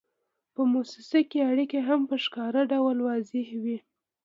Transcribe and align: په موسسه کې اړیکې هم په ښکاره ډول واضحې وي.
په 0.53 0.61
موسسه 0.73 1.19
کې 1.29 1.47
اړیکې 1.51 1.79
هم 1.87 2.01
په 2.09 2.15
ښکاره 2.23 2.61
ډول 2.71 2.97
واضحې 3.07 3.57
وي. 3.63 3.77